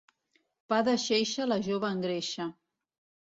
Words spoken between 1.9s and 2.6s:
engreixa.